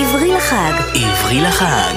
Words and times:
עברי 0.00 0.32
לחג. 0.36 0.72
עברי 0.94 1.40
לחג. 1.40 1.94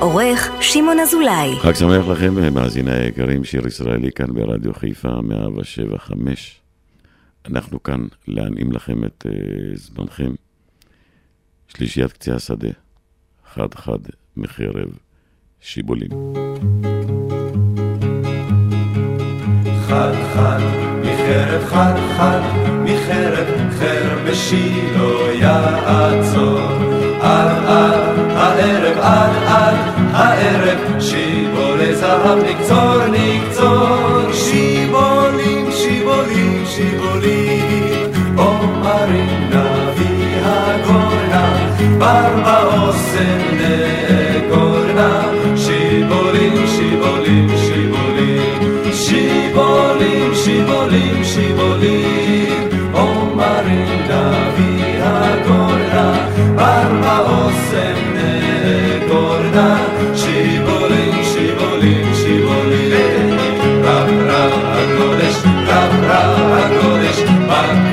עורך 0.00 0.50
שמעון 0.60 0.98
אזולאי. 0.98 1.56
חג 1.60 1.74
שמח 1.74 2.06
לכם, 2.08 2.54
מאזיני 2.54 2.92
היקרים, 2.92 3.44
שיר 3.44 3.66
ישראלי 3.66 4.12
כאן 4.12 4.34
ברדיו 4.34 4.74
חיפה, 4.74 5.08
175. 5.22 6.60
אנחנו 7.46 7.82
כאן 7.82 8.06
להנעים 8.28 8.72
לכם 8.72 9.04
את 9.04 9.26
uh, 9.28 9.30
זמנכם. 9.74 10.32
שלישיית 11.68 12.12
קצה 12.12 12.34
השדה, 12.34 12.68
חד-חד 13.54 13.98
מחרב 14.36 14.88
שיבולים. 15.60 16.10
חד-חד 19.88 20.60
מחרב 21.00 21.64
חד-חד 21.64 22.40
מחרב 22.84 23.70
חרב 23.78 24.28
בשילה 24.30 25.32
יעצור 25.40 26.89
עד 27.30 28.18
עד 28.36 28.58
הערב 28.58 28.98
עד 28.98 29.30
עד 29.46 29.76
הערב 30.12 31.00
שיבולי 31.00 31.94
זהב 31.94 32.38
נקצור 32.38 32.96
נקצור 33.12 34.32
שיבולים 34.32 35.70
שיבולים 35.72 36.64
שיבולים 36.66 38.12
אומרים 38.38 39.50
נביא 39.50 40.40
הגורנה 40.44 41.56
בר 41.98 42.42
באוסם 42.44 43.40
נגורנה 43.52 43.99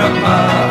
amar. 0.07 0.66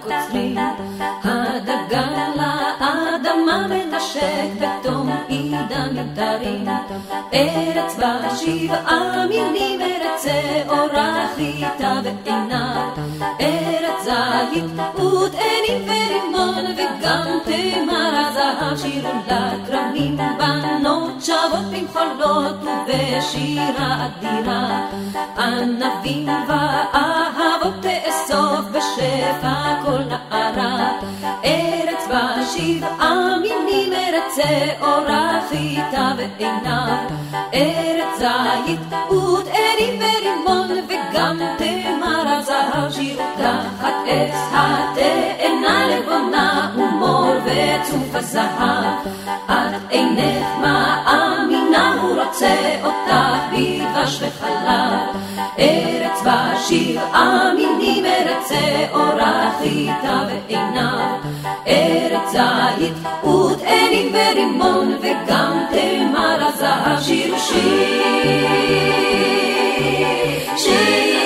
הקוצרים 0.00 0.58
הדגן 1.24 2.30
לאדמה 2.36 3.66
מנשק 3.68 4.50
בתום 4.60 5.10
עידן 5.28 5.88
נמטרים 5.92 6.68
ארץ 7.34 7.96
בה 7.98 8.36
שבעה 8.36 9.26
מינים 9.28 9.80
ארץ 9.80 10.24
שעורה 10.24 11.26
חיטה 11.36 12.00
ועינה 12.04 12.90
ארץ 13.40 14.04
זית 14.04 14.64
ותאנים 14.94 15.88
ורימון 15.88 16.64
וגם 16.76 17.38
תמר 17.44 18.12
הזהב 18.14 18.76
שירו 18.76 19.10
לכרמים 19.26 20.16
בנות 20.38 21.22
שבות 21.22 21.66
במחולות 21.72 22.56
ובשירה 22.62 24.06
אדירה. 24.06 24.90
ענבים 25.38 26.28
ואהבות 26.48 27.29
שבעה 32.70 33.38
מינים 33.42 33.92
ארץ 33.92 34.36
שעורה 34.36 35.40
חיטה 35.48 36.12
ועינה 36.16 37.06
ארץ 37.54 38.18
זית 38.18 38.80
ותאנים 38.90 40.00
ורימון 40.00 40.68
וגם 40.88 41.38
תמר 41.58 42.24
הזהב 42.26 42.90
שירו 42.90 43.24
תחת 43.36 43.94
עץ 44.06 44.34
התאנה 44.52 45.88
לבונה 45.88 46.70
ומור 46.76 47.32
וצוף 47.44 48.14
הזהב. 48.14 49.06
את 49.46 49.90
אינך 49.90 50.46
מאמינה 50.60 51.94
הוא 52.02 52.22
רוצה 52.22 52.76
אותך 52.84 53.40
בדבש 53.52 54.22
וחלב. 54.22 55.16
ארץ 55.58 56.22
בה 56.24 56.52
שבעה 56.68 57.52
מינים 57.56 58.04
ארץ 58.04 58.48
שעורה 58.48 59.50
חיטה 59.58 60.24
ועיניו. 60.26 61.16
ארץ 61.66 62.30
זית 62.32 62.59
ותאנים 63.22 64.12
ורימון 64.14 64.96
וגם 65.00 65.64
תמר 65.70 66.48
הזהב 66.48 67.00
שיר 67.02 67.38
שיר. 67.38 68.00
שיר 70.56 71.20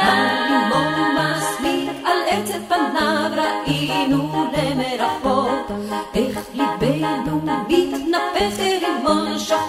הרימון 0.00 0.94
מסמיק 1.16 1.90
על 2.04 2.18
עצת 2.30 2.60
פניו 2.68 3.30
ראינו 3.36 4.46
למרחוק 4.52 5.70
איך 6.14 6.38
ליבנו 6.54 7.40
מתנפח 7.68 8.79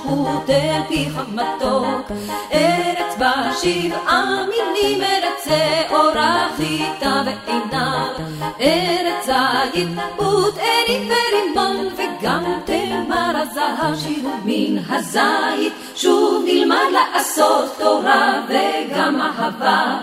שחוט 0.04 0.50
אל 0.50 0.82
פיך 0.88 1.20
מתוק 1.32 2.12
ארץ 2.54 3.16
בה 3.18 3.52
שבעה 3.62 4.44
מינים 4.50 5.02
ארץ 5.02 5.46
שעורה 5.46 6.50
חיטה 6.58 7.24
ועיניו. 7.26 8.08
ארץ 8.62 9.26
זית 9.26 9.88
ותאנים 10.18 11.12
ורימון 11.12 11.88
וגם 11.96 12.44
תמר 12.66 13.38
הזהב 13.38 13.96
שירו 13.96 14.32
מן 14.46 14.78
הזית. 14.90 15.74
שוב 15.96 16.44
נלמד 16.46 16.88
לעשות 16.92 17.76
תורה 17.80 18.42
וגם 18.48 19.22
אהבה. 19.22 19.98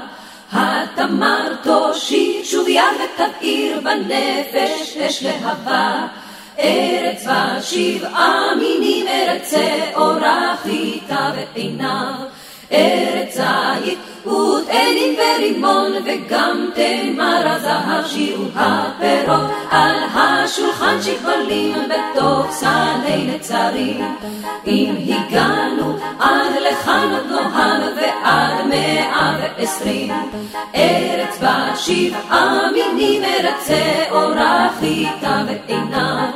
התמר 0.52 1.54
תושיט 1.62 2.44
שוב 2.44 2.68
יד 2.68 2.82
ותבעיר 3.04 3.80
בנפש 3.80 4.96
אש 4.96 5.22
להבה 5.22 6.06
ארץ 6.58 7.26
בה 7.26 7.62
שבעה 7.62 8.54
מינים 8.58 9.06
ארץ 9.08 9.50
שעורה 9.50 10.54
חיטה 10.62 11.32
ועיניו 11.36 12.14
ארץ 12.72 13.36
זית 13.36 13.98
ותאנים 14.28 15.14
ורימון 15.18 15.92
וגם 16.04 16.68
תמר 16.74 17.42
הזהב 17.44 18.06
שירו 18.06 18.44
הפירות 18.54 19.50
על 19.70 19.96
השולחן 20.14 20.96
שכבלים 21.02 21.76
בתוך 21.88 22.50
סלי 22.50 23.26
נצרים 23.26 24.16
אם 24.66 24.94
הגענו 25.08 25.98
עד 26.18 26.52
לכאן 26.70 27.08
עוד 27.12 27.26
נוהל 27.30 27.80
ועד 27.96 28.66
מאה 28.66 29.38
ועשרים 29.40 30.12
ארץ 30.74 31.38
בה 31.40 31.76
שבעה 31.76 32.60
מינים 32.72 33.22
ארץ 33.24 33.68
שעורה 33.68 34.68
חיטה 34.80 35.42
ועיניו 35.46 36.28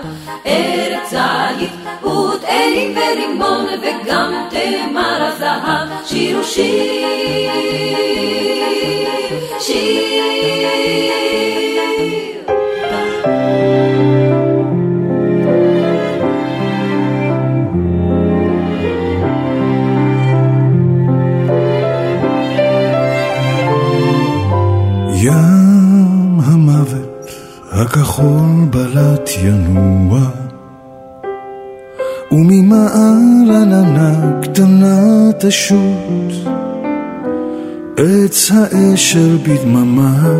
ארץ 0.46 1.10
זית 1.10 1.70
ותאנים 2.02 2.96
ורימון 2.96 3.66
וגם 3.82 4.34
תמר 4.50 5.22
הזהב 5.24 5.88
שירו 6.04 6.44
שיר 6.44 6.64
שיר 6.64 7.81
הכחול 27.82 28.68
בלט 28.70 29.30
ינוע, 29.42 30.20
וממעל 32.32 33.50
עננה 33.50 34.40
קטנה 34.42 35.30
תשוט. 35.38 36.51
עץ 37.96 38.50
האשל 38.50 39.38
בדממה 39.42 40.30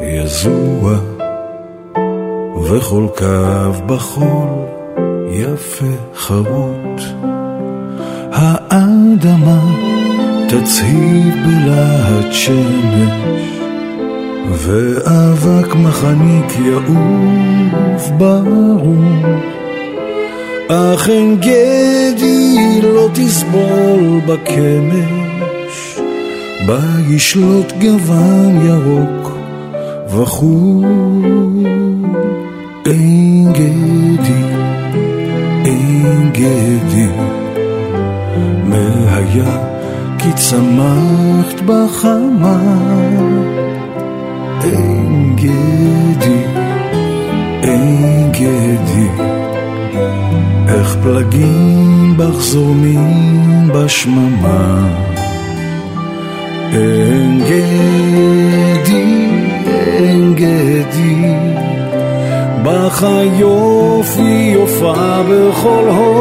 יזוע 0.00 0.98
וכל 2.64 3.06
קו 3.18 3.86
בחול 3.86 4.48
יפה 5.30 5.94
חרוט. 6.16 7.00
האדמה 8.32 9.60
תצהיב 10.48 11.34
בלהט 11.46 12.32
שמש 12.32 13.60
ואבק 14.50 15.74
מחניק 15.74 16.52
יעוף 16.64 18.08
ברום 18.18 19.22
אך 20.68 21.08
אין 21.08 21.36
גדי 21.40 22.80
לא 22.82 23.08
תסבול 23.14 24.20
בקמש 24.26 25.33
בה 26.66 26.80
ישלוט 27.08 27.72
גוון 27.80 28.66
ירוק 28.66 29.38
וחור 30.10 30.84
אין 32.86 33.52
גדי, 33.52 34.44
אין 35.64 36.30
גדי 36.32 37.08
מהיה 38.64 39.58
כי 40.18 40.32
צמחת 40.32 41.60
בחמה 41.66 42.58
אין 44.64 45.36
גדי, 45.36 46.44
אין 47.62 48.32
גדי, 48.32 49.08
איך 50.68 50.96
פלגים 51.02 52.14
בך 52.16 52.40
זורמים 52.40 53.68
בשממה. 53.74 55.13
אין 56.72 57.40
גדי, 60.34 61.34
בך 62.62 63.02
היופי 63.02 64.52
יופה 64.54 65.22
בכל 65.30 65.88
הוד, 65.88 66.14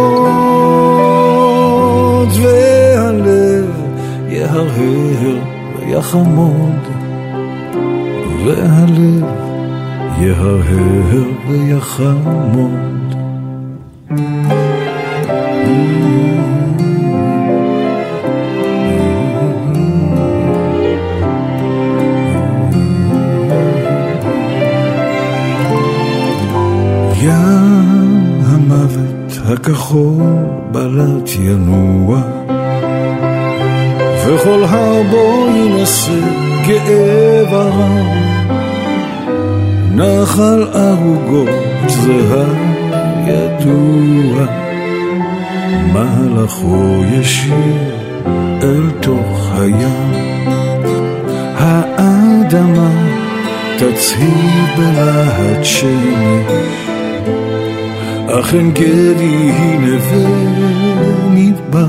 והלב 2.41 3.71
יהרהר 4.29 5.37
ויחמוד. 5.79 6.79
והלב 8.45 9.23
יהרהר 10.19 11.29
ויחמוד. 11.47 12.93
ים 27.23 28.41
המוות 28.45 29.39
הכחול 29.45 30.23
בלט 30.71 31.29
ינוע 31.39 32.21
וכל 34.25 34.63
הר 34.63 35.01
בו 35.11 35.47
ינסה 35.55 36.19
כאב 36.65 37.53
הרם 37.53 38.33
נחל 39.95 40.67
ערוגות 40.73 41.49
זה 41.87 42.45
הידוע, 43.25 44.45
מהלכו 45.93 47.03
ישיר 47.11 47.95
אל 48.63 48.89
תוך 49.01 49.51
הים. 49.55 50.13
האדמה 51.57 52.89
תצהיר 53.77 54.65
בלהט 54.77 55.63
שמש, 55.63 56.92
אך 58.39 58.53
אין 58.53 58.71
גדי 58.71 59.51
היא 59.59 59.80
נווה 59.80 60.27
מדבר. 61.30 61.88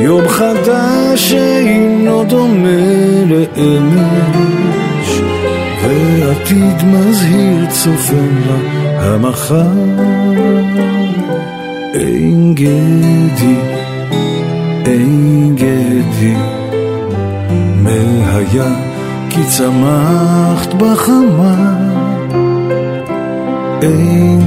יום 0.00 0.28
חדש 0.28 1.30
שאינו 1.30 2.24
דומה 2.24 2.68
לאמש. 3.26 5.20
ועתיד 5.82 6.84
מזהיר 6.84 7.66
צופן 7.70 8.28
לה 8.46 8.56
המחר. 9.04 9.66
אין 11.94 12.54
גדי, 12.54 13.56
אין 14.86 15.56
גדי, 15.56 16.36
מהיה 17.82 18.74
כי 19.30 19.40
צמחת 19.44 20.74
בחמה. 20.74 21.89
אין 23.82 24.40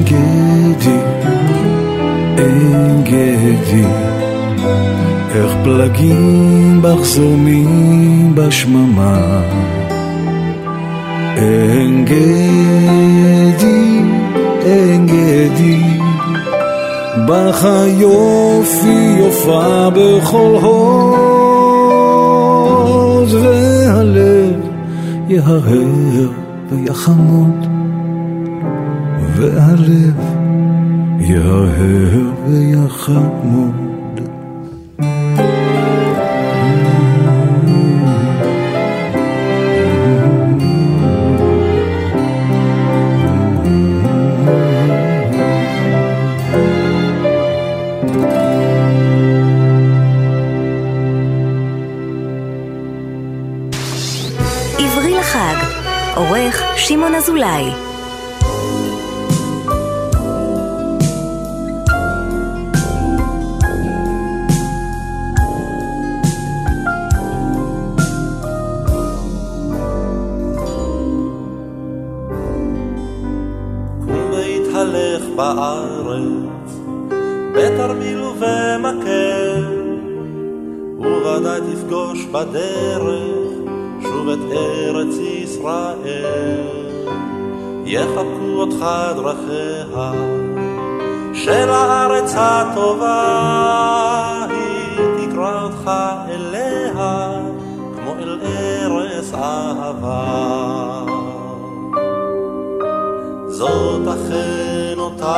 גדי, 3.03 3.85
איך 5.35 5.51
פלגים 5.63 6.81
בך 6.81 7.03
זורמים 7.03 8.35
בשממה. 8.35 9.41
אין 11.35 12.05
גדי, 12.05 14.01
בך 17.27 17.65
היופי 17.65 19.15
יופה 19.17 19.89
בכל 19.95 20.57
הוד, 20.61 20.93
והלב 23.33 24.55
יהרהר 25.27 26.29
ויחמוד, 26.71 27.72
והלב 29.35 30.19
יהרהר 31.19 32.31
ויחמוד. 32.47 33.83
שמעון 56.87 57.15
אזולאי. 57.15 57.82
בדרך 82.33 83.03
שוב 84.01 84.29
את 84.29 84.39
ארץ 84.51 85.15
ישראל. 85.19 86.63
יחבקו 87.85 88.53
אותך 88.55 88.85
דרכיה 89.15 90.11
של 91.33 91.69
הארץ 91.69 92.33
הטובה, 92.37 93.15
היא 94.49 95.27
תקרא 95.27 95.63
אותך 95.63 95.91
אליה 96.29 97.31
כמו 97.95 98.13
אל 98.19 98.39
ארץ 98.45 99.33
אהבה. 99.33 101.03
זאת 103.47 104.07
אכן 104.07 104.99
אותה 104.99 105.35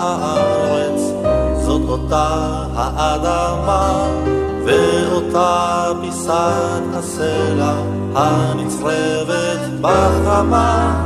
הארץ, 0.00 1.00
זאת 1.64 1.88
אותה 1.88 2.26
האדמה, 2.74 4.08
נטתה 5.32 5.92
פיסת 6.00 6.82
הסלע 6.94 7.74
הנצרבת 8.14 9.60
בחמה 9.80 11.04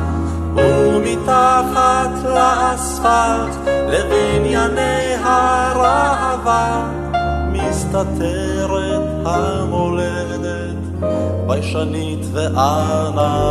ומתחת 0.54 2.10
לאספלט 2.24 3.56
לבנייני 3.66 5.14
הראווה 5.24 6.90
מסתתרת 7.52 9.02
המולדת 9.24 10.76
ביישנית 11.46 12.26
וענווה. 12.32 13.46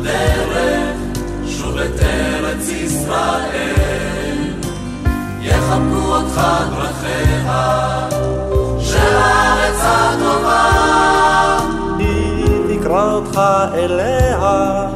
בדרך, 0.00 0.96
שוב 1.46 1.76
את 1.76 2.00
ארץ 2.02 2.68
ישראל. 2.68 3.80
יחבקו 5.40 6.16
אותך 6.16 6.40
דרכיה, 6.70 8.08
של 8.80 9.16
הארץ 9.16 9.80
הטובה. 9.82 10.70
היא 11.98 12.78
תקרא 12.80 13.12
אותך 13.12 13.40
אליה, 13.74 14.86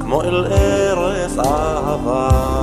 כמו 0.00 0.22
אל 0.22 0.46
ארץ 0.46 1.38
אהבה. 1.38 2.61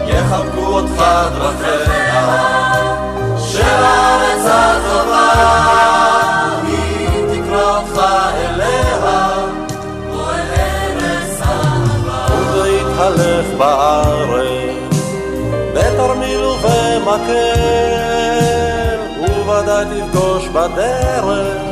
יחבקו 0.07 0.67
אותך 0.67 1.03
דרכיה, 1.35 2.43
של 3.39 3.63
הארץ 3.63 4.45
הטובה, 4.47 5.33
היא 6.67 7.43
תקרא 7.43 7.77
אותך 7.77 8.03
אליה, 8.35 9.35
בוא 10.11 10.31
ארץ 10.31 11.41
אהבה. 11.43 12.27
ובהתהלך 12.35 13.47
בארץ, 13.59 14.97
בתרמיל 15.75 16.45
ובמקל, 16.45 17.31
ובוודאי 19.21 19.85
תפגוש 19.85 20.49
בדרך. 20.49 21.71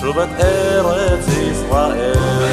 שוב 0.00 0.18
את 0.18 0.28
ארץ 0.40 1.28
ישראל. 1.28 2.46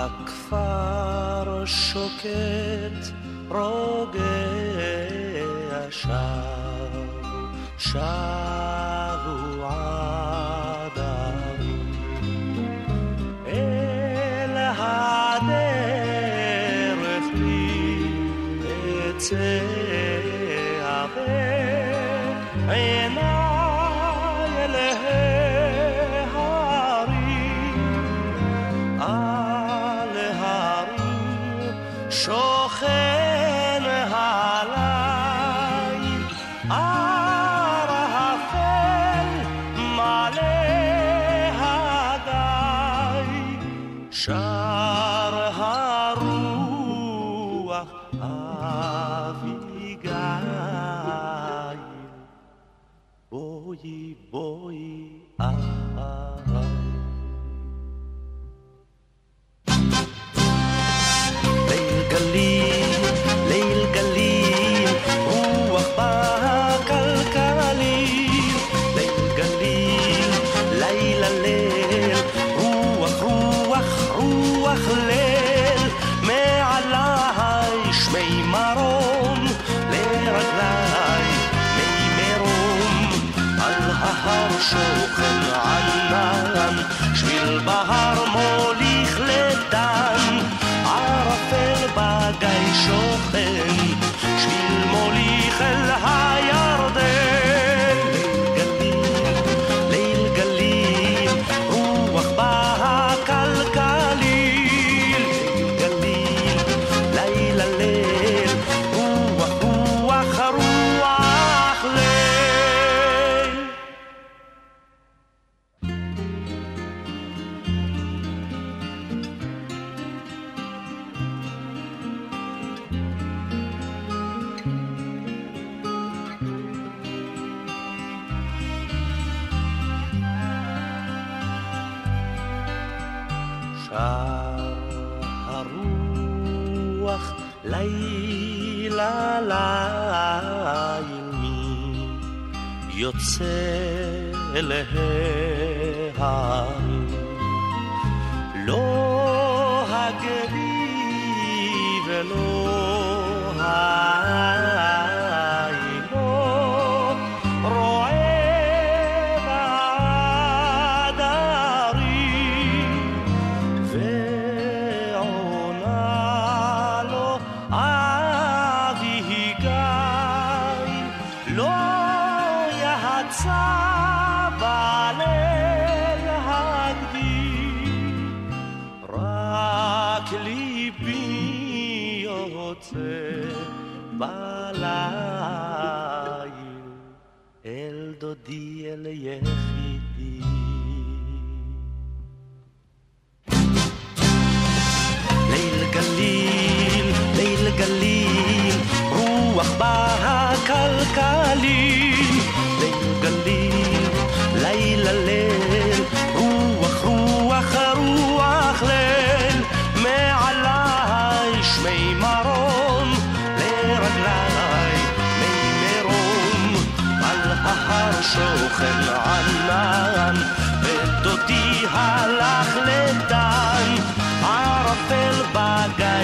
הכפר 0.00 1.64
שוקט, 1.66 3.12
רוגע, 3.48 4.20
שב, 5.90 6.10
שבו 7.78 8.00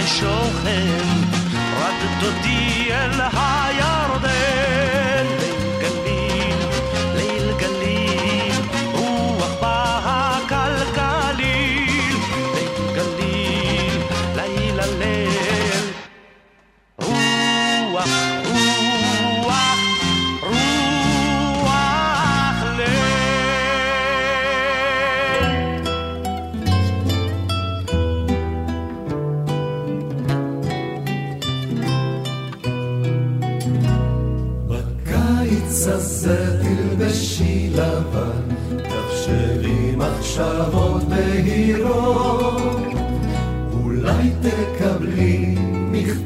שוכן, 0.07 1.05
רק 1.79 2.21
דודי 2.21 2.76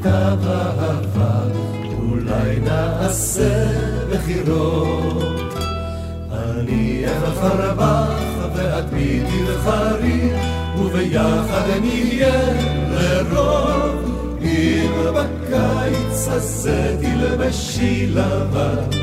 מכתב 0.01 0.47
אהבה, 0.47 1.43
אולי 1.99 2.59
נעשה 2.59 3.67
בחירות. 4.09 5.53
אני 6.31 7.03
אבחר 7.05 7.73
בך 7.73 8.55
ואת 8.55 8.89
בי 8.89 9.21
תבחרי, 9.21 10.29
וביחד 10.79 11.69
נהיה 11.81 12.41
לרוב. 12.89 14.37
אם 14.41 14.91
בקיץ 15.15 16.27
הזה 16.27 16.97
תלבשי 17.01 18.07
לבן, 18.07 18.97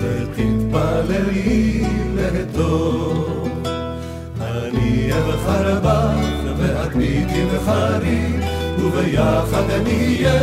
ותתפללי 0.00 1.84
לטוב. 2.14 3.48
אני 4.40 5.10
אבחר 5.12 5.80
בך 5.80 6.16
ואת 6.58 6.96
בי 6.96 7.24
תבחרי, 7.24 8.55
וביחד 8.78 9.70
נהיה 9.82 10.40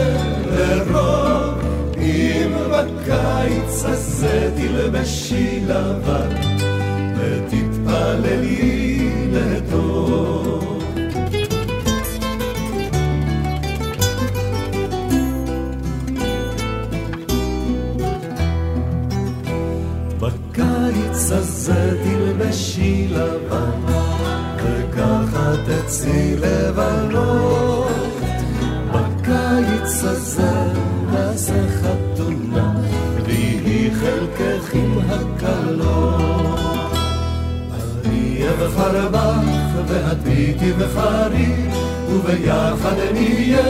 לרוב. 0.51 1.53
אם 1.97 2.51
בקיץ 2.71 3.85
הזה 3.85 4.51
תלבשי 4.57 5.59
לבן, 5.67 6.29
ותתפללי 7.17 9.09
לטוב. 9.31 9.82
אבחר 38.73 39.09
בך 39.09 39.87
ואת 39.87 40.17
בי 40.23 40.53
תבחרי, 40.53 41.55
וביחד 42.09 42.95
נהיה 43.13 43.61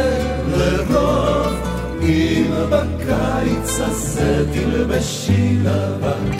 לרוב. 0.47 1.53
אם 2.01 2.51
בקיץ 2.69 3.79
הזה 3.79 4.45
תלבשי 4.53 5.57
לבן, 5.61 6.37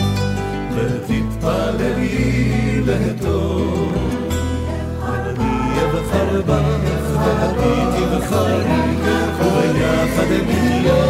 ותתפללי 0.75 2.11
לטוב. 2.85 3.93
אני 5.07 5.83
אבחר 5.83 6.41
בך 6.41 7.25
ואת 7.25 7.55
בי 7.57 7.75
תבחרי, 7.97 8.83
וביחד 9.39 10.31
נהיה 10.47 11.03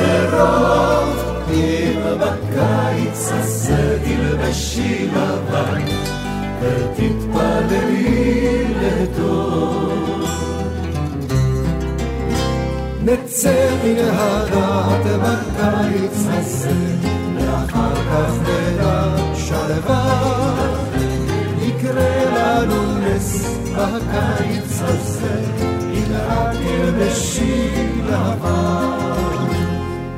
לרוב. 0.00 1.08
אם 1.50 2.00
בקיץ 2.20 3.32
הזה 3.32 3.98
תלבשי 4.04 5.08
לבן, 5.08 6.03
ותתפללי 6.64 8.64
לטוב. 8.82 10.24
נצא 13.04 13.68
מן 13.84 13.98
הדעת 13.98 15.06
בקיץ 15.06 16.26
הזה, 16.28 16.70
ואחר 17.36 17.94
כך 17.94 18.32
נדע 18.42 19.14
שלווה. 19.34 20.54
יקרה 21.62 22.24
לנו 22.34 22.98
נס 22.98 23.58
בקיץ 23.72 24.82
הזה, 24.82 25.40
אם 25.94 26.12
רק 26.12 26.56
תלבשי 26.56 27.70
לבן. 28.06 29.44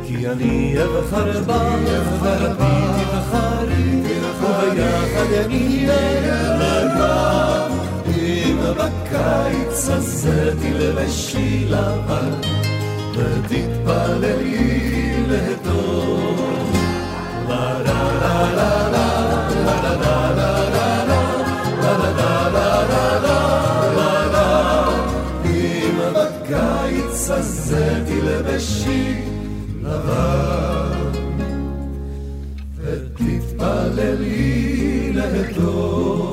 כי 0.05 0.29
אני 0.29 0.77
אבחר 0.83 1.41
בך 1.41 2.23
ואת 2.23 2.59
בי 2.59 3.05
תבחרי, 3.05 4.16
וביחד 4.47 5.49
נהיה 5.49 6.57
לנו 6.59 7.75
אם 8.09 8.59
בקיץ 8.79 9.89
הזה 9.89 10.53
תלבשי 10.63 11.67
לבן 11.69 12.31
ותתפללי 13.13 14.45
לטוב 15.29 16.73
לה 17.49 17.79
לה 17.83 18.03
לה 18.21 18.51
לה 18.57 18.91
לה 18.91 19.07
הזה 27.31 28.05
תלבשי 28.07 29.15
לבן 29.83 30.66
الذين 33.99 35.19
هدوا 35.19 36.26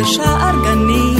בשער 0.00 0.54
גני 0.64 1.14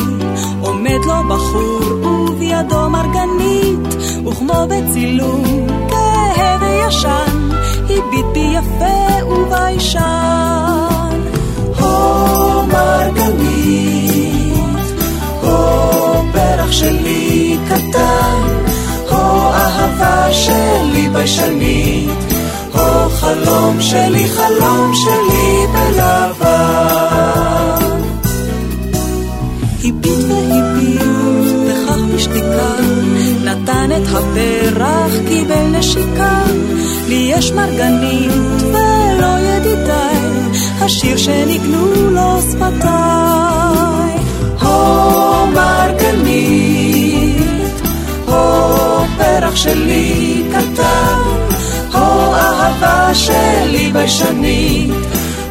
עומד 0.61 0.99
לו 1.07 1.15
בחור 1.29 1.81
ובידו 2.05 2.91
מרגנית, 2.91 3.95
וכמו 4.27 4.67
בצילום 4.69 5.67
כהה 5.89 6.57
וישן, 6.61 7.49
הביט 7.85 8.27
בי 8.33 8.55
יפה 8.55 9.25
וביישן. 9.27 10.01
הו 11.79 12.67
מרגנית, 12.67 14.15
הו 15.43 16.25
פרח 16.33 16.73
שלי 16.73 17.59
קטן, 17.69 18.43
הו 19.09 19.51
אהבה 19.53 20.33
שלי 20.33 21.09
ביישנית, 21.09 22.11
חלום 23.21 23.81
שלי, 23.81 24.29
חלום 24.29 24.93
שלי 24.95 25.67
בלבן. 25.73 27.30
נתן 33.81 34.03
את 34.03 34.09
הפרח, 34.09 35.13
קיבל 35.29 35.79
נשיקה. 35.79 36.43
לי 37.09 37.33
יש 37.35 37.53
מרגנית 37.53 38.63
ולא 38.63 39.39
ידידיי, 39.39 40.17
השיר 40.81 41.17
שניגנו 41.17 42.11
לו 42.11 42.43
שפתיי. 42.43 44.19
הו 44.59 45.47
מרגנית, 45.47 46.63
הו 48.27 49.07
פרח 49.19 49.57
שלי 49.57 50.43
קטן, 50.51 51.19
הו 51.93 52.35
אהבה 52.35 53.15
שלי 53.15 53.91
ביישנית. 53.93 54.91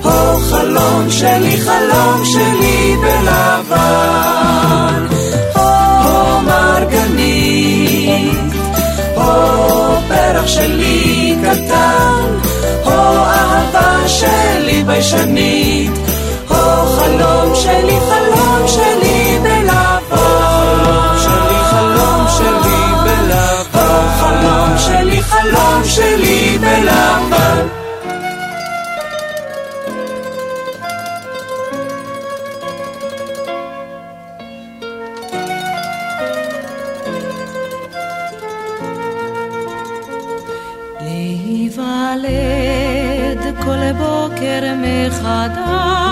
הו 0.04 0.38
חלום 0.50 1.10
שלי, 1.10 1.58
חלום 1.58 2.26
שלי 2.26 2.96
בלבן. 3.02 4.39
פרח 10.40 10.48
שלי 10.48 11.36
קטן, 11.42 12.38
הו 12.84 12.92
אהבה 12.92 14.08
שלי 14.08 14.84
ביישנית. 14.84 15.92
הו 16.48 16.86
חלום 16.86 17.56
שלי, 17.56 18.00
חלום 18.10 18.29
בוקר 44.50 44.74
מחדש, 44.78 46.10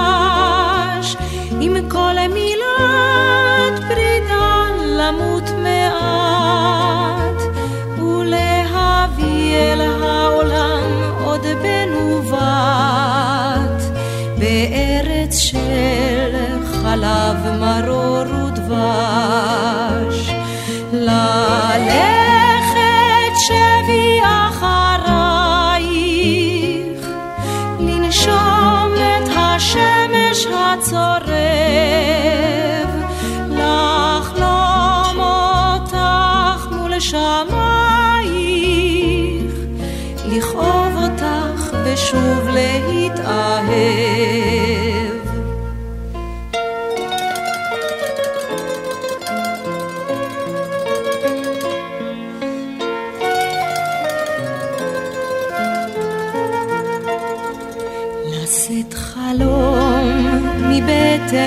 עם 1.62 1.90
כל 1.90 2.16
מילת 2.34 3.76
פרידה 3.88 4.66
למות 4.84 5.44
מעט, 5.64 6.27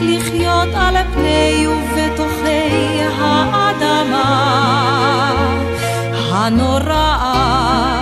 לחיות 0.00 0.68
על 0.74 0.96
פני 1.14 1.66
ובתוכי 1.66 3.00
האדמה 3.18 4.30
הנוראה 6.30 8.00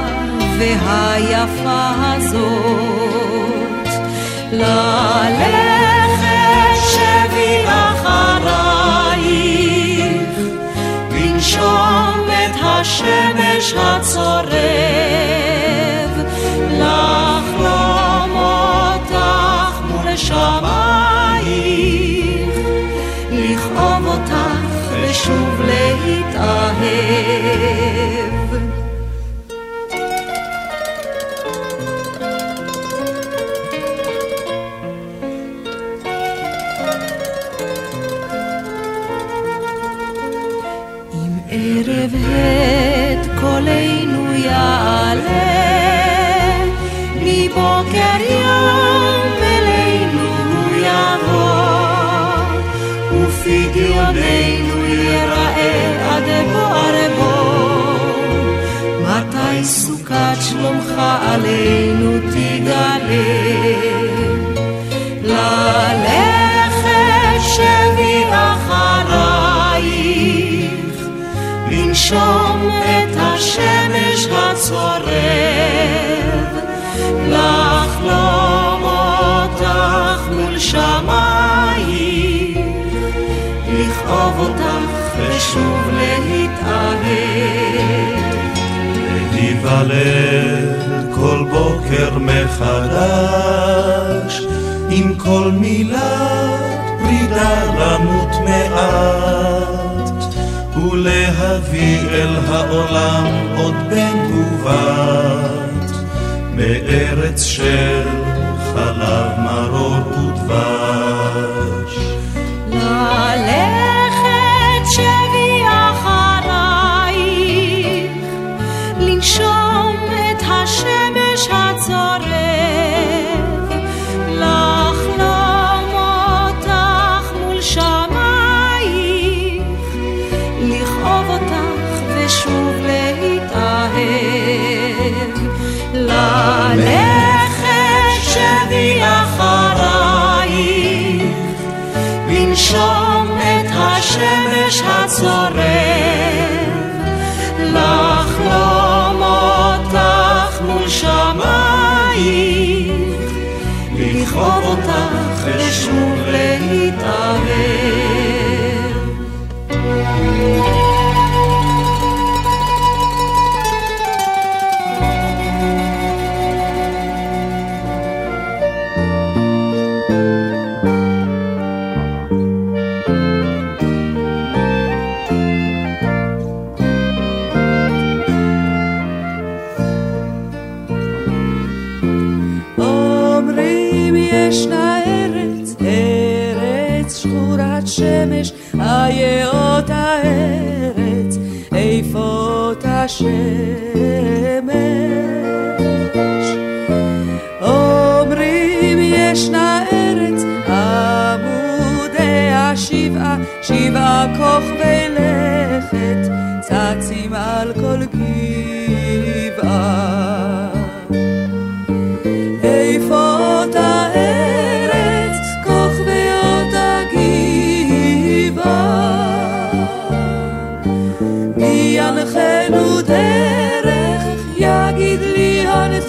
והיפה 0.59 1.91
הזאת. 2.03 2.73
ללכת 4.53 5.62
השמש 12.93 13.75
הצורב, 13.77 14.53
לחלום 16.71 18.31
אותך 18.37 19.81
מול 19.91 20.17
שמייך, 20.17 21.53
לכאוב 23.31 24.07
אותך 24.07 24.67
ושוב 25.03 25.61
להתאהב. 25.65 26.83
עלינו 61.33 62.19
תגלה. 62.19 62.93
ללכת 65.25 66.91
שבי 67.41 68.25
אחרייך, 68.31 69.73
לנשום 71.71 72.71
את 72.81 73.17
השמש 73.17 74.27
הצורב, 74.33 75.13
לחלום 77.29 78.83
אותך 78.83 80.21
מול 80.31 80.59
שמיים, 80.59 82.03
לכאוב 83.69 84.39
אותך 84.39 84.93
ושוב 85.19 85.91
להירדם. 85.93 86.32
להיוולד 89.65 91.15
כל 91.15 91.45
בוקר 91.51 92.19
מחדש, 92.19 93.63
עם 94.91 95.15
כל 95.15 95.51
מילת 95.55 96.83
פרידה 96.99 97.65
למות 97.79 98.29
מעט, 98.45 100.25
ולהביא 100.77 101.99
אל 101.99 102.37
העולם 102.49 103.25
עוד 103.57 103.75
בן 103.91 104.17
ובת, 104.35 105.91
מארץ 106.55 107.43
של 107.43 108.09
חלב 108.75 109.39
מ... 109.39 109.52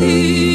ti. 0.05 0.52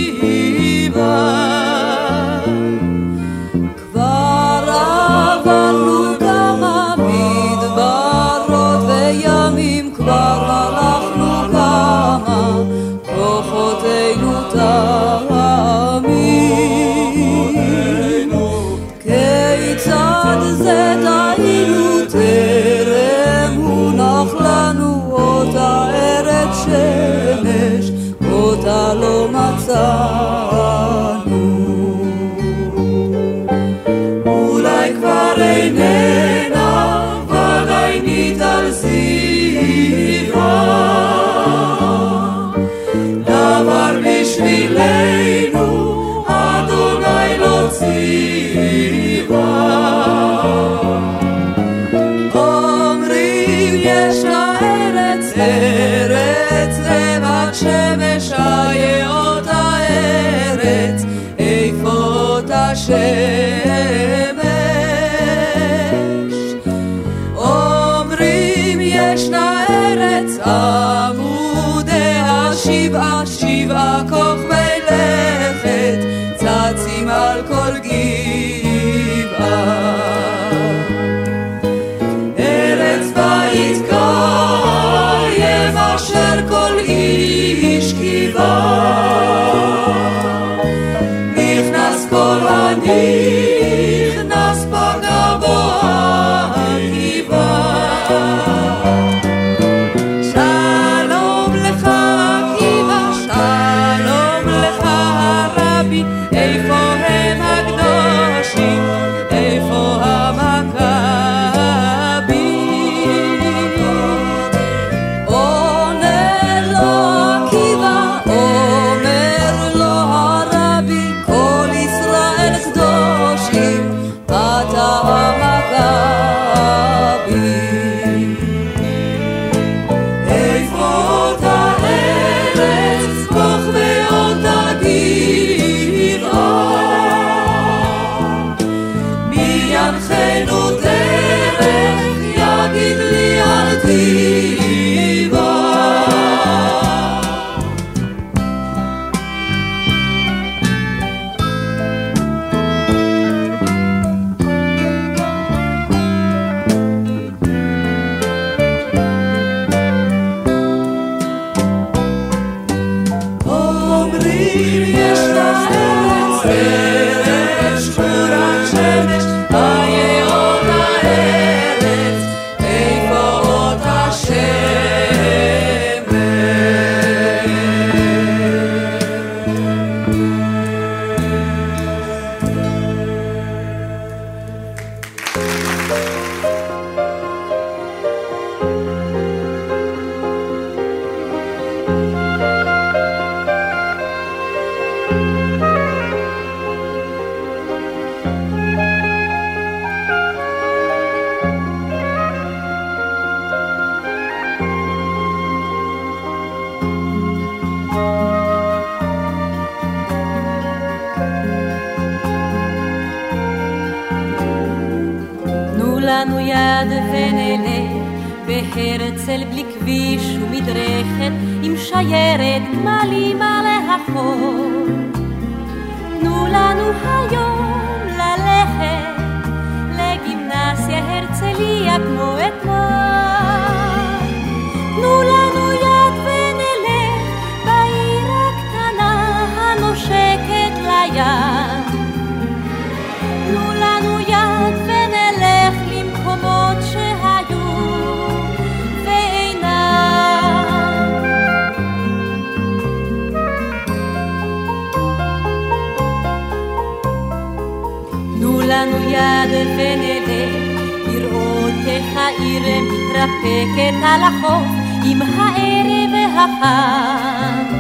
העיר 262.69 262.85
מתרפקת 262.85 263.95
על 264.05 264.23
החוף 264.23 264.67
עם 265.05 265.23
הערב 265.23 266.15
החם. 266.39 267.75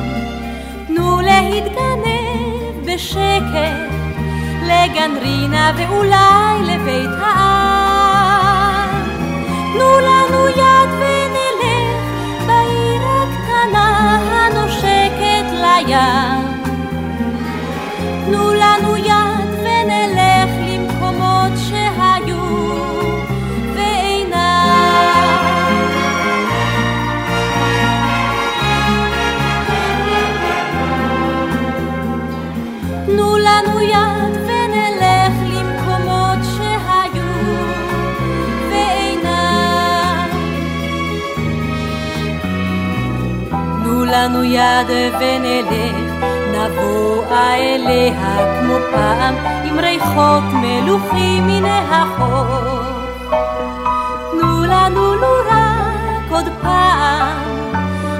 תנו 0.86 1.20
להתגנב 1.20 2.84
בשקט 2.84 3.92
לגן 4.62 5.10
רינה 5.20 5.72
ואולי 5.76 6.62
לבית 6.62 7.10
העם. 7.20 9.08
תנו 9.72 10.00
לנו 10.00 10.48
יד 10.48 10.90
ונלך 10.98 12.02
בעיר 12.46 13.02
הקטנה 13.02 14.18
הנושקת 14.32 15.52
לים. 15.52 16.47
יד 44.48 44.90
ונלך, 45.20 46.24
נבואה 46.52 47.56
אליה 47.56 48.60
כמו 48.60 48.74
פעם, 48.92 49.34
עם 49.64 49.78
ריחות 49.78 50.42
מלוכים 50.52 51.46
מן 51.46 51.64
החוף. 51.64 52.88
תנו 54.30 54.64
לנו 54.64 55.14
לו 55.14 55.32
רק 55.50 56.30
עוד 56.30 56.48
פעם, 56.62 57.76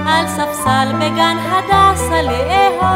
על 0.07 0.27
ספסל 0.27 0.87
בגן 0.99 1.37
הדסה 1.51 2.21
לאהוב. 2.21 2.89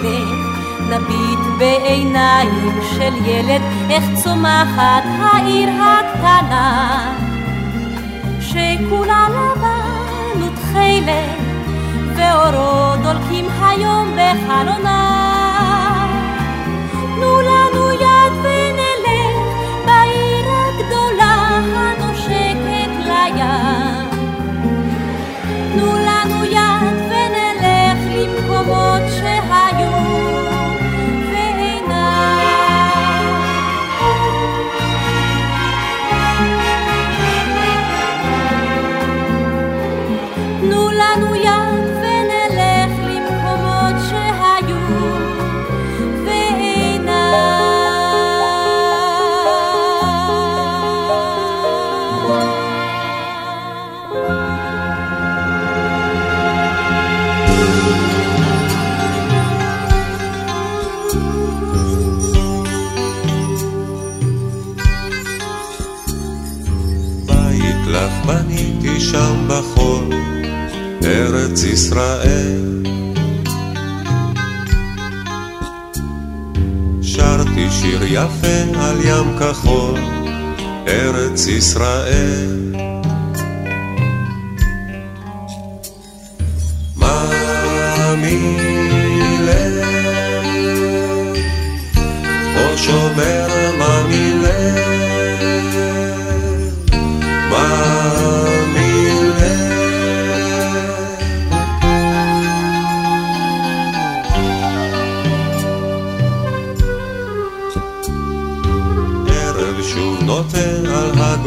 ונלך, 0.00 0.58
נביט 0.90 1.38
בעיניים 1.58 2.80
של 2.82 3.14
ילד, 3.26 3.62
איך 3.90 4.04
צומחת 4.14 5.04
העיר 5.20 5.68
הקטנה. 5.68 7.12
שכולה 8.40 9.26
לבן 9.28 10.42
ותכלת, 10.42 11.38
ואורות 12.16 12.98
דולקים 13.02 13.46
היום 13.60 14.16
בחלונה. 14.16 15.21
ארץ 71.32 71.62
ישראל. 71.62 72.84
שרתי 77.02 77.70
שיר 77.70 78.02
יפה 78.04 78.80
על 78.80 78.96
ים 79.04 79.38
כחול, 79.38 80.00
ארץ 80.88 81.46
ישראל. 81.46 82.74
ממילא, 88.16 88.52
או 92.56 92.78
שומר 92.78 93.48
ממילא. 93.78 94.12
ממילא 94.12 95.01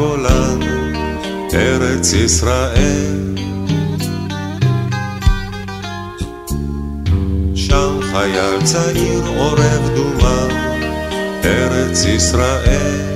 הגולן, 0.06 0.60
ארץ 1.54 2.12
ישראל. 2.12 3.36
שם 7.54 7.98
חייל 8.12 8.62
צעיר 8.64 9.22
עורב 9.36 9.90
דומה, 9.96 10.46
ארץ 11.44 12.04
ישראל. 12.04 13.15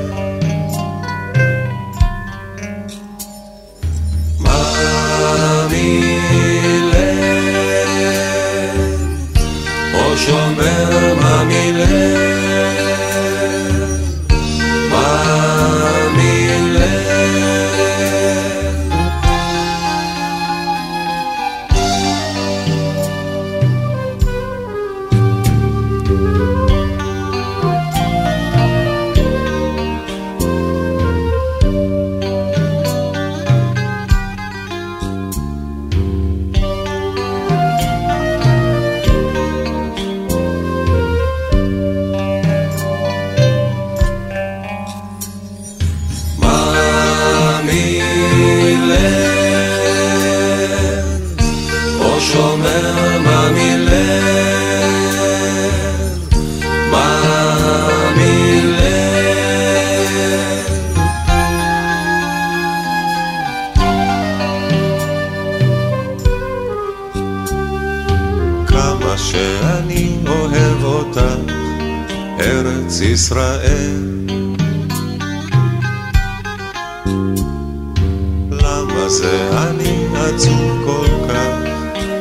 למה 78.51 79.09
זה 79.09 79.51
אני 79.69 80.07
עצוב 80.17 80.83
כל 80.85 81.07
כך, 81.29 81.71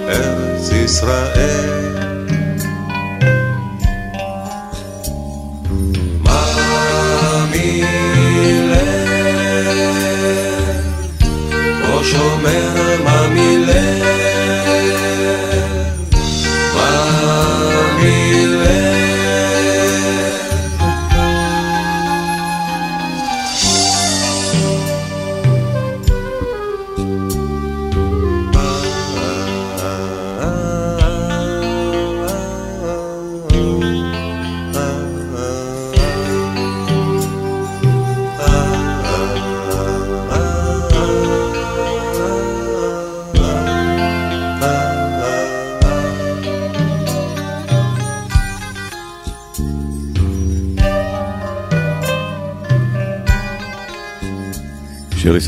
ארץ 0.09 0.71
ישראל? 0.71 2.08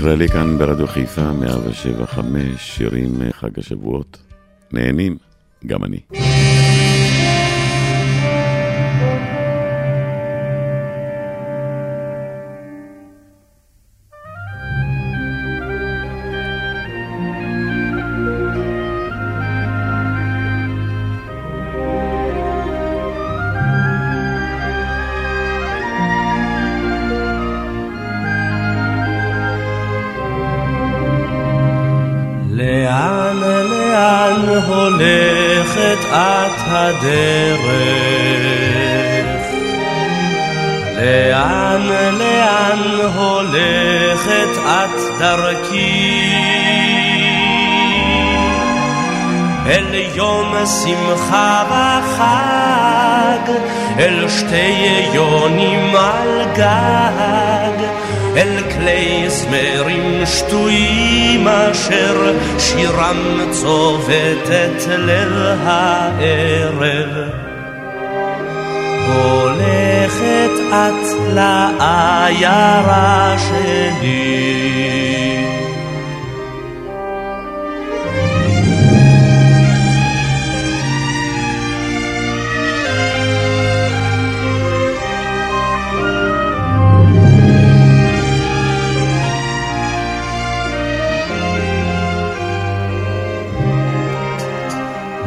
ישראלי 0.01 0.27
כאן 0.27 0.57
ברדיו 0.57 0.87
חיפה, 0.87 1.31
107.5, 2.11 2.19
שירים 2.57 3.13
חג 3.31 3.59
השבועות. 3.59 4.17
נהנים, 4.71 5.17
גם 5.65 5.83
אני. 5.83 6.20
לאן 42.81 43.15
הולכת 43.15 44.57
את 44.65 45.19
דרכי? 45.19 46.31
אל 49.65 49.95
יום 50.15 50.53
שמחה 50.65 51.63
וחג, 51.67 53.53
אל 53.99 54.29
שתי 54.29 55.05
יונים 55.13 55.95
על 55.95 56.41
גג, 56.55 57.85
אל 58.37 58.63
כלי 58.75 59.29
זמרים 59.29 60.25
שטויים 60.25 61.47
אשר 61.47 62.33
שירם 62.59 63.39
צובט 63.51 64.49
את 64.49 64.87
ליל 64.87 65.47
הערב. 65.63 67.40
הולכת 69.13 70.51
את 70.69 71.33
לעיירה 71.33 73.35
שלי. 73.37 74.51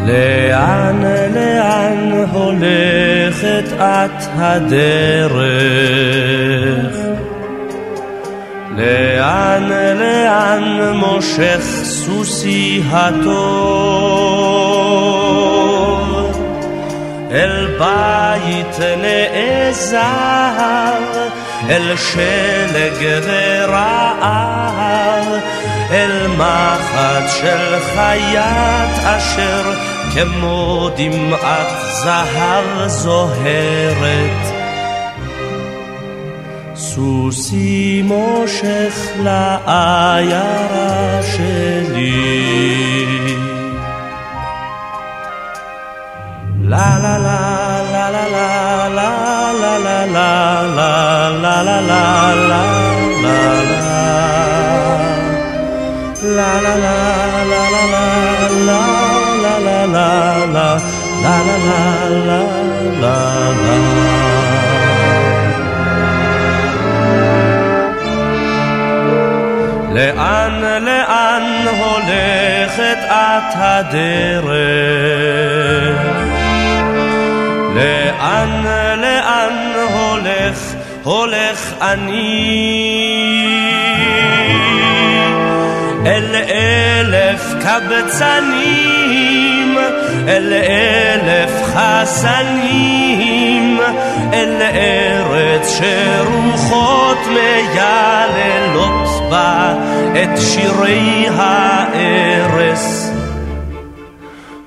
לאן, 0.07 1.24
לאן 1.35 2.13
הולכת 2.33 3.73
את 3.79 4.29
הדרך? 4.37 5.45
לאן, 8.77 9.69
לאן 9.99 10.93
מושך 10.95 11.61
סוסי 11.85 12.83
הטוב? 12.91 14.15
אל 17.33 17.69
בית 17.79 18.79
נעזר, 19.03 19.99
אל 21.71 21.97
שלג 21.97 23.21
ורעב, 23.23 25.27
אל 25.91 26.27
מחט 26.37 27.31
של 27.41 27.75
חיית 27.95 29.05
אשר 29.05 29.94
כמו 30.15 30.89
דמעת 30.97 31.69
זהב 31.91 32.87
זוהרת. 32.87 34.55
סוסי 36.77 38.03
מושך 38.05 38.95
לעיירה 39.23 40.53
שלי. 41.23 42.55
לה 46.63 46.99
לה 47.03 47.19
לה 47.19 47.83
לה 47.93 48.11
לה 48.11 48.89
לה 48.89 48.89
לה 48.89 49.79
לה 49.79 50.07
לה 50.07 50.07
לה 50.07 50.65
לה 50.67 51.33
לה 51.43 51.63
לה 51.63 51.81
לה 51.81 52.35
לה 52.35 52.74
la 61.47 61.57
la 61.67 61.85
la 62.29 62.43
la 63.03 63.19
la 63.61 64.15
לאן 69.95 70.63
לאן 70.85 71.67
הולכת 71.79 72.99
את 73.09 73.55
הדרך? 73.55 74.45
לאן 77.75 78.65
לאן 79.01 79.73
הולך 79.93 80.75
הולך 81.03 81.73
אני? 81.81 82.65
אל 86.07 86.35
אלף 86.35 87.55
קבצנים, 87.63 88.94
אל 90.29 90.53
אלף 90.53 91.63
חסנים, 91.75 93.25
אל 94.33 94.63
ארץ 94.63 95.79
שרוחות 95.79 97.19
מייללות 97.29 99.09
בה 99.31 99.75
את 100.23 100.39
שירי 100.39 101.27
הארס. 101.37 103.11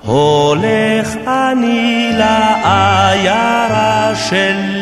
הולך 0.01 1.15
אני 1.27 2.11
לעיירה 2.17 4.11
שלי 4.29 4.76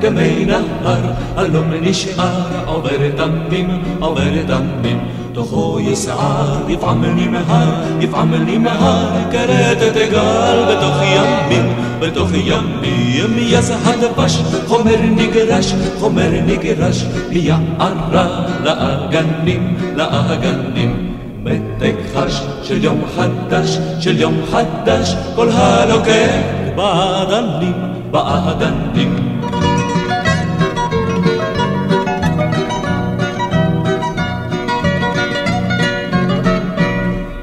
כמי 0.00 0.44
נהר, 0.44 1.00
הלום 1.36 1.70
נשאר, 1.82 2.64
עובר 2.66 3.10
דמים, 3.16 3.82
עובר 4.00 4.42
דמים. 4.46 4.98
תוכו 5.32 5.78
יסער, 5.80 6.58
יפעם 6.68 7.04
לי 7.16 7.28
מהר, 7.28 7.82
יפעם 8.00 8.34
לי 8.34 8.58
מהר, 8.58 9.08
כרתת 9.32 10.10
גל 10.10 10.64
בתוך 10.68 10.96
ימים, 11.02 11.74
בתוך 12.00 12.30
ימים, 12.34 13.38
יזע 13.38 13.76
הדבש, 13.84 14.42
חומר 14.66 14.96
נגרש, 15.16 15.74
חומר 15.98 16.30
נגרש, 16.46 17.04
מיערה 17.28 18.44
לאגנים, 18.64 19.76
לאגנים. 19.96 21.10
מתק 21.44 21.94
חש 22.14 22.42
של 22.62 22.84
יום 22.84 23.00
חדש, 23.16 23.78
של 24.00 24.20
יום 24.20 24.34
חדש, 24.50 25.14
כל 25.36 25.48
הלוקח 25.52 26.63
באדנים, 26.76 27.74
באדנים. 28.10 29.40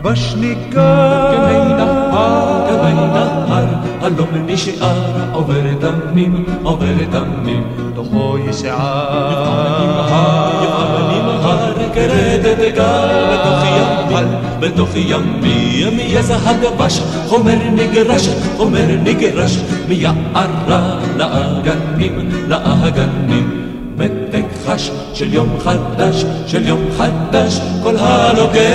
בשניקה 0.02 1.32
כמי 1.32 1.74
נהר, 1.74 2.68
כמי 2.70 2.94
נהר, 2.94 3.66
הלום 4.02 4.30
נשאר, 4.46 5.32
עובר 5.34 5.74
דמים, 5.80 6.46
עובר 6.64 6.86
דמים. 7.12 7.64
תוכו 7.96 8.38
יסער, 8.38 9.32
יפעם 10.64 11.10
לי 11.10 11.22
מהר, 11.22 11.81
כרתת 11.94 12.58
גל 12.76 13.26
בתוך 13.32 13.64
ימים, 13.66 14.28
בתוך 14.60 14.90
ימים, 14.96 16.00
יזע 16.00 16.38
הדבש, 16.46 17.02
חומר 17.28 17.58
נגרש, 17.74 18.30
חומר 18.58 18.86
נגרש, 19.04 19.58
מיערה 19.88 20.46
לאגנים, 21.18 22.30
לאגנים. 22.48 23.62
מתק 23.98 24.46
חש 24.66 24.92
של 25.14 25.34
יום 25.34 25.50
חדש, 25.60 26.26
של 26.48 26.68
יום 26.68 26.82
חדש, 26.98 27.60
כל 27.84 27.96
הנוגע 28.00 28.72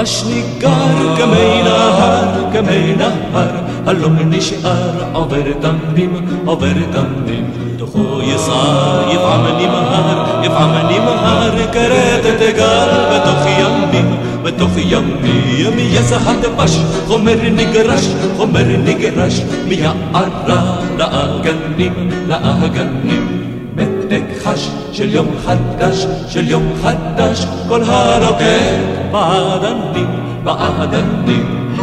דבש 0.00 0.24
ניגר 0.24 1.16
כמי 1.16 1.62
נהר, 1.62 2.52
כמי 2.52 2.94
נהר, 2.96 3.48
הלום 3.86 4.16
נשאר, 4.30 5.12
עובר 5.12 5.42
דמים, 5.60 6.26
עובר 6.44 6.72
דמים. 6.92 7.50
תוכו 7.78 8.22
יסער, 8.22 9.10
יפעם 9.10 9.44
נמהר, 9.58 10.44
יפעם 10.44 10.70
נמהר, 10.70 11.72
כרתת 11.72 12.56
גל 12.56 12.88
בתוך 13.12 13.46
ימים, 13.58 14.16
בתוך 14.42 14.70
ימים, 14.76 15.78
יזע 15.78 16.18
הדבש, 16.26 16.78
חומר 17.06 17.36
נגרש, 17.52 18.08
חומר 18.36 18.66
נגרש, 18.84 19.40
מיערה 19.68 20.24
לאגנים, 20.98 22.10
לאגנים. 22.28 23.40
מתק 23.40 23.49
חש 24.44 24.70
של 24.92 25.14
יום 25.14 25.28
חדש, 25.44 26.06
של 26.28 26.48
יום 26.48 26.72
חדש, 26.82 27.46
כל 27.68 27.82
הרוקד 27.82 28.78
באדנים, 29.12 30.06
באדנים. 30.44 31.76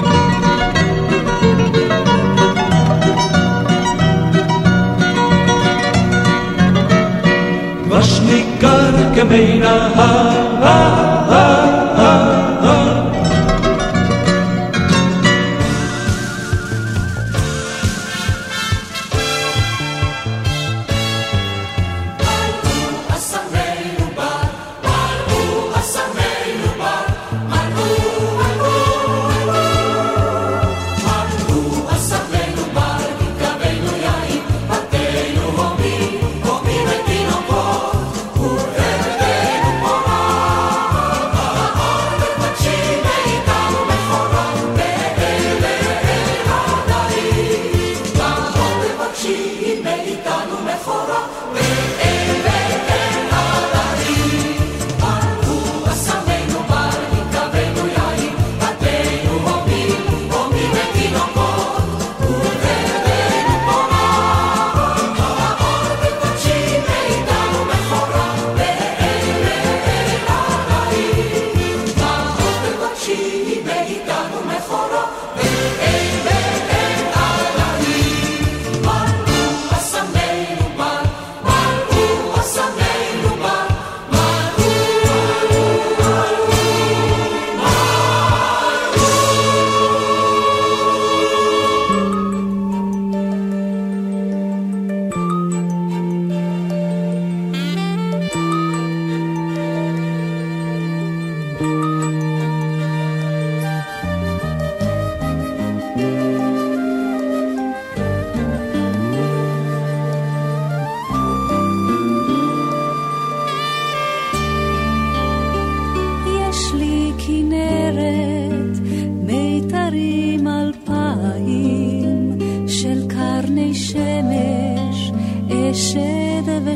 דבש 7.85 8.19
ניגר 8.19 9.15
כמי 9.15 9.59
נהר, 9.59 10.57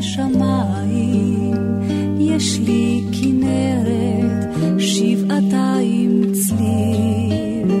אשד 0.02 0.22
ושמיים. 0.22 1.54
יש 2.20 2.58
לי 2.58 3.02
כנרת, 3.12 4.54
שבעתיים 4.78 6.22
צליל, 6.32 7.72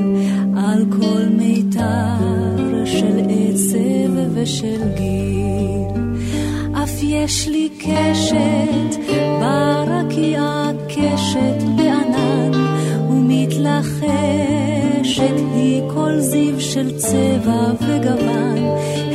על 0.56 0.84
כל 0.90 1.22
מיתר 1.38 2.84
של 2.84 3.20
עצב 3.28 4.12
ושל 4.34 4.82
גיל. 4.96 6.22
אף 6.82 7.02
יש 7.02 7.48
לי 7.48 7.68
קשת, 7.78 8.96
ברקיע 9.40 10.70
קשת 10.88 11.62
בענן, 11.76 12.52
ומתלחשת 13.10 14.06
היא 15.54 15.82
כל 15.94 16.18
זיו 16.18 16.60
של 16.60 16.98
צבע 16.98 17.72
וגוון. 17.80 18.58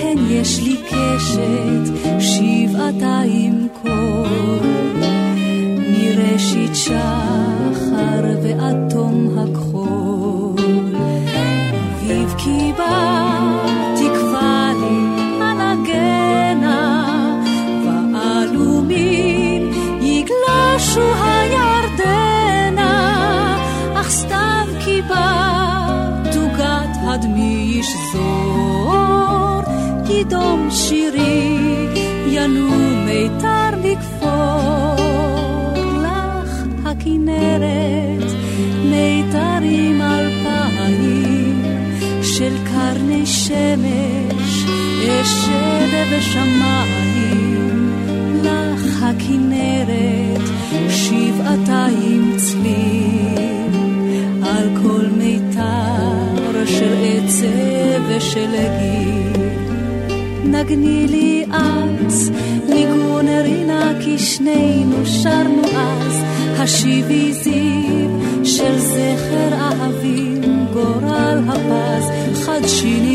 הן 0.02 0.18
יש 0.30 0.60
לי 0.64 0.77
קשת, 1.28 1.86
שבעתיים 2.20 3.68
קול, 3.82 4.68
מראשית 5.90 6.76
שחר 6.76 8.24
ועד 8.44 8.78
תום 8.90 9.38
הכחול. 9.40 10.96
ויבכי 12.08 12.74
בה 12.78 13.28
תקווה 13.96 14.72
לי 14.74 15.00
הנגנה, 15.44 17.06
ועלומים 17.86 19.72
יגלשו 20.02 21.02
הירדנה, 21.24 22.94
אך 23.96 24.10
סתם 24.10 24.66
כי 24.86 25.02
בה 25.02 25.58
תוגת 26.34 26.98
הדמי 27.04 27.80
ישזור, 27.80 28.88
ידום 30.10 30.68
שירי 30.72 31.17
לנו 32.48 32.68
מיתר 33.06 33.70
לקפור 33.84 34.96
לך 36.02 36.64
הכנרת, 36.86 38.32
מיתרים 38.90 40.02
אלפיים 40.02 41.64
של 42.24 42.54
קרני 42.66 43.26
שמש, 43.26 44.66
אשב 45.08 46.18
בשמיים. 46.18 47.94
לך 48.44 49.04
הכנרת, 49.04 50.42
שבעתיים 50.90 52.34
צליל, 52.38 53.74
על 54.44 54.70
כל 54.84 55.06
מיתר 55.18 56.66
של 56.66 56.94
עצב 57.04 58.02
ושל 58.08 58.52
גיל. 58.52 59.28
נגני 60.44 61.08
לי 61.08 61.46
את 61.50 61.87
ניגון 62.78 63.28
הרינה 63.28 63.92
כי 64.02 64.20
שנינו 64.20 65.06
שרנו 65.06 65.62
אז. 65.78 66.24
השיבי 66.60 67.34
זיו 67.34 68.10
של 68.44 68.80
זכר 68.80 69.54
אהבים 69.54 70.66
גורל 70.74 71.40
הפז. 71.48 72.10
חדשינו 72.46 73.07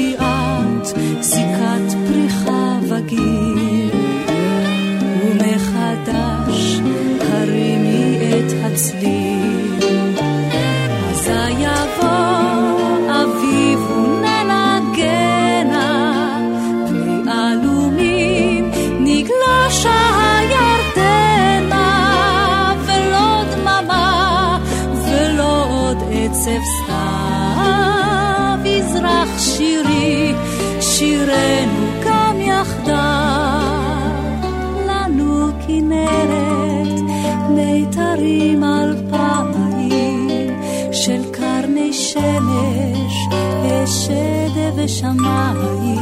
ושמיים, 44.85 45.99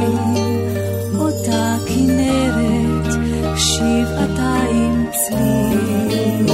אותה 1.15 1.75
כנרת, 1.87 3.13
שבעתיים 3.55 5.05
צליל. 5.11 6.47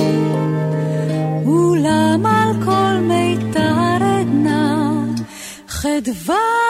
ולמה 1.45 2.43
על 2.43 2.65
כל 2.65 2.99
מי 3.01 3.37
תרדנה 3.53 5.03
חדווה 5.67 6.66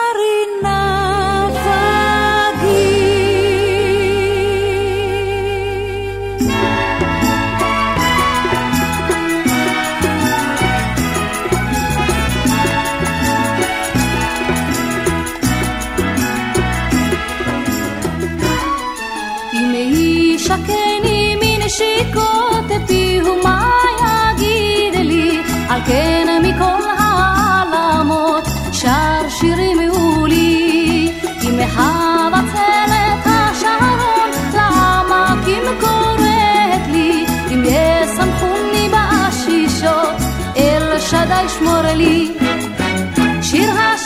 לי. 41.82 42.32
שיר 43.42 43.70
השיר 43.70 43.97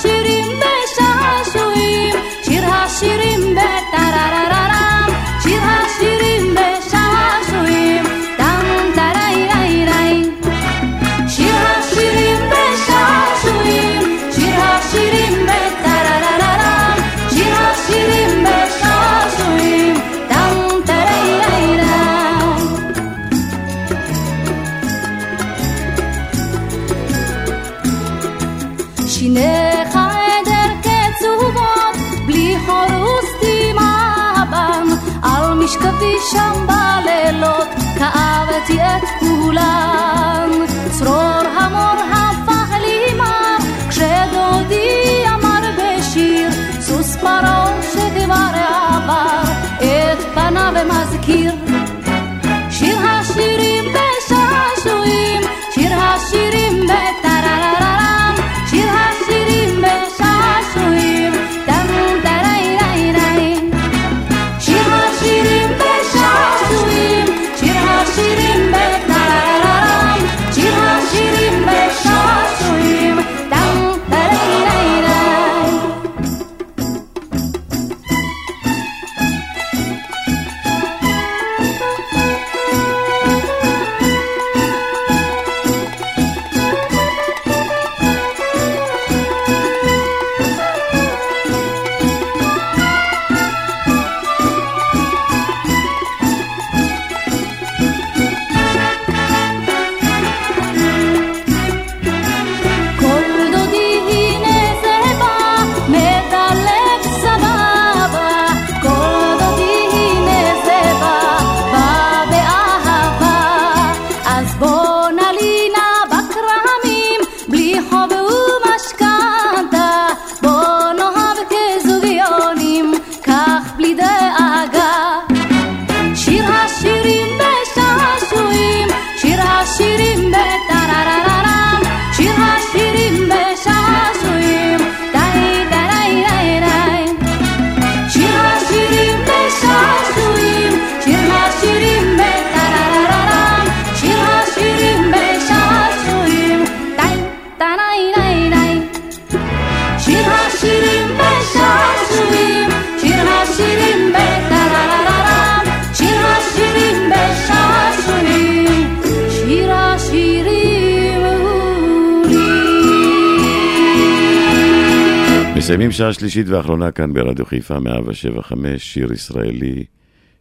מסיימים 165.93 166.13
שעה 166.13 166.21
שלישית 166.21 166.49
ואחרונה 166.49 166.91
כאן 166.91 167.13
ברדיו 167.13 167.47
חיפה 167.47 167.81
175, 167.81 168.93
שיר 168.93 169.13
ישראלי, 169.13 169.85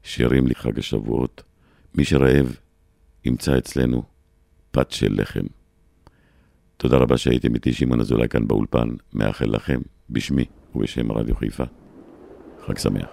שירים 0.03 0.47
לחג 0.47 0.79
השבועות. 0.79 1.43
מי 1.95 2.05
שרעב, 2.05 2.55
ימצא 3.25 3.57
אצלנו 3.57 4.03
פת 4.71 4.91
של 4.91 5.21
לחם. 5.21 5.45
תודה 6.77 6.97
רבה 6.97 7.17
שהייתם 7.17 7.55
איתי, 7.55 7.73
שמעון 7.73 7.99
אזולאי 7.99 8.27
כאן 8.27 8.47
באולפן, 8.47 8.89
מאחל 9.13 9.45
לכם, 9.45 9.81
בשמי 10.09 10.45
ובשם 10.75 11.11
רדיו 11.11 11.35
חיפה. 11.35 11.63
חג 12.65 12.77
שמח. 12.77 13.09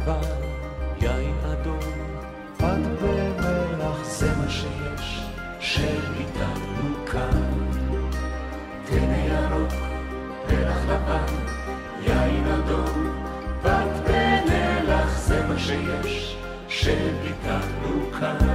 לבן, 0.00 0.20
יין 1.00 1.34
אדום, 1.52 1.78
פת 2.56 3.02
במלח, 3.02 4.04
זה 4.04 4.34
מה 4.36 4.50
שיש, 4.50 5.26
שאיתנו 5.60 7.06
כאן. 7.06 7.42
טנא 8.86 9.16
ירוק, 9.26 9.72
פרח 10.46 10.78
לבן, 10.88 11.34
יין 12.02 12.46
אדום, 12.46 13.20
פת 13.62 14.08
במלח, 14.08 15.18
זה 15.18 15.46
מה 15.46 15.58
שיש, 15.58 16.36
שאיתנו 16.68 18.10
כאן. 18.20 18.49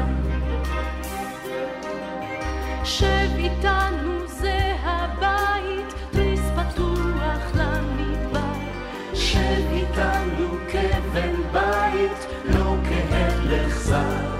כהלך 13.85 13.97
זר. 13.97 14.35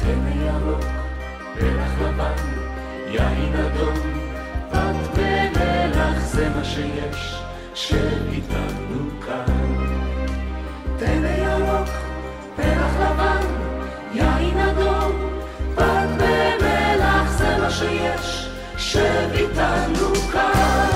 טנא 0.00 0.44
ירוק, 0.44 0.84
פרח 1.58 1.92
לבן, 2.00 2.32
יין 3.08 3.54
אדום, 3.54 3.94
פת 4.70 5.18
במלח, 5.18 6.24
זה 6.24 6.48
מה 6.48 6.64
שיש, 6.64 7.42
שב 7.74 8.28
איתנו 8.32 9.10
כאן. 9.26 9.54
טנא 10.98 11.26
ירוק, 11.26 11.88
פרח 12.56 12.94
לבן, 13.00 13.46
יין 14.14 14.58
אדום, 14.58 15.12
פת 15.74 16.08
במלח, 16.16 17.30
זה 17.30 17.58
מה 17.58 17.70
שיש, 17.70 18.48
שב 18.76 19.30
איתנו 19.32 20.14
כאן. 20.32 20.87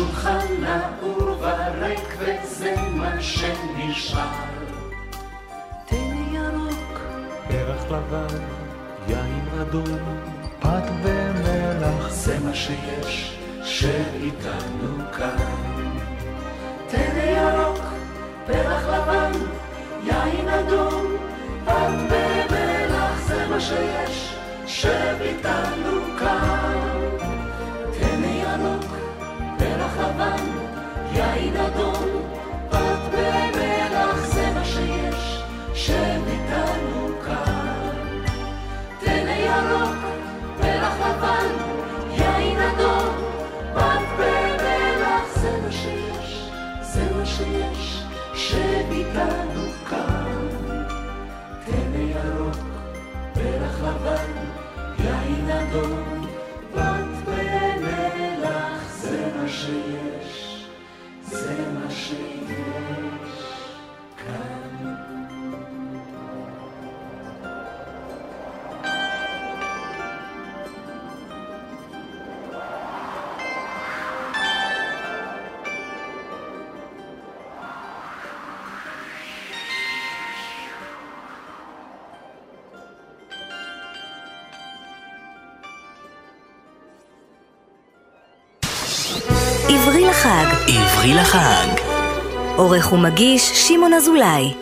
השולחן 0.00 0.46
נעור 0.60 1.36
וריק 1.40 2.16
וזה 2.18 2.74
מה 2.94 3.20
שנשאר. 3.20 4.24
טנא 5.86 6.36
ירוק, 6.36 7.00
פרח 7.48 7.84
לבן, 7.90 8.38
יין 9.08 9.48
אדום, 9.62 9.98
פת 10.60 10.82
במלח, 11.04 12.08
זה 12.08 12.38
מה 12.44 12.54
שיש, 12.54 13.38
שאיתנו 13.64 15.04
כאן. 15.16 15.36
טנא 16.90 17.18
ירוק, 17.18 17.84
פרח 18.46 18.86
לבן, 18.88 19.32
יין 20.04 20.48
אדום, 20.48 21.16
פת 21.64 21.92
במלח, 22.10 23.20
זה 23.26 23.46
מה 23.50 23.60
שיש, 23.60 24.34
שאיתנו 24.66 26.18
כאן. 26.18 26.59
לבן, 30.10 30.46
יין 31.12 31.56
אדום, 31.56 32.22
פת 32.70 33.00
במלח, 33.12 34.26
זה 34.26 34.50
מה 34.54 34.64
שיש, 34.64 35.42
שניתנו 35.74 37.08
כאן. 37.24 37.90
טנא 39.00 39.30
ירוק, 39.30 39.96
פרח 40.60 40.94
לבן, 41.00 41.54
יין 42.10 42.58
אדום, 42.58 43.14
פת 43.74 44.04
במלח, 44.18 45.26
זה 45.34 45.60
מה 45.64 45.72
שיש, 45.72 46.50
זה 46.82 47.02
מה 47.16 47.26
שיש, 47.26 48.02
שניתנו 48.34 49.62
כאן. 49.90 50.48
טנא 51.66 51.98
ירוק, 51.98 52.56
פרח 53.34 53.80
לבן, 53.82 54.32
יין 54.98 55.50
אדום, 55.50 56.19
עברי 91.00 91.14
לחג. 91.14 91.66
עורך 92.56 92.92
ומגיש 92.92 93.68
שמעון 93.68 93.92
אזולאי 93.92 94.54